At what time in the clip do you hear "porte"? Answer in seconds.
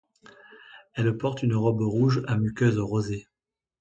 1.15-1.43